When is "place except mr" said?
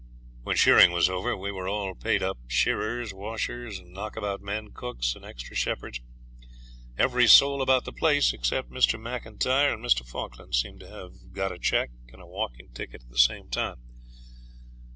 7.93-8.99